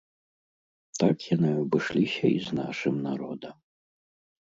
Так 1.03 1.17
яны 1.35 1.51
абышліся 1.65 2.25
і 2.39 2.43
з 2.49 2.61
нашым 2.63 2.95
народам. 3.07 3.55